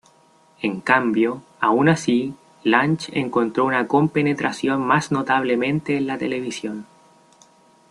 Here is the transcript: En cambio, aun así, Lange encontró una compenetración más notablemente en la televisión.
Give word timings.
En 0.63 0.79
cambio, 0.81 1.43
aun 1.59 1.87
así, 1.87 2.33
Lange 2.63 3.19
encontró 3.19 3.65
una 3.65 3.85
compenetración 3.87 4.81
más 4.81 5.11
notablemente 5.11 5.95
en 5.95 6.07
la 6.07 6.17
televisión. 6.17 6.87